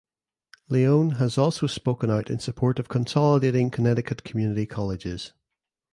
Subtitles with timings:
[0.67, 5.33] Leone has also spoken out in support of consolidating Connecticut Community colleges.